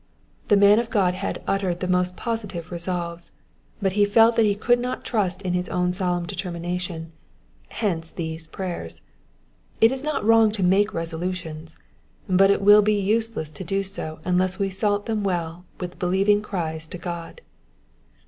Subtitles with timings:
[0.47, 3.29] The man of God had uttered the most positive resolves,
[3.79, 7.11] but he felt that he could not trust in his own solemn determination:
[7.67, 9.01] hence these prayers.
[9.79, 11.77] It is not wrong to make resolutions,
[12.27, 16.41] but it will be useless to do so unless we salt them well with believing
[16.41, 17.41] cries to God.